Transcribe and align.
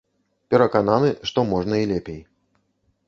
Перакананы, 0.53 1.11
што 1.33 1.39
можна 1.53 1.75
і 1.83 1.89
лепей. 1.93 2.21